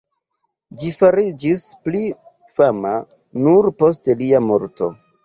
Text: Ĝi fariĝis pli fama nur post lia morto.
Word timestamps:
Ĝi 0.83 0.87
fariĝis 1.01 1.61
pli 1.87 2.01
fama 2.53 2.95
nur 3.49 3.69
post 3.83 4.11
lia 4.23 4.41
morto. 4.49 4.91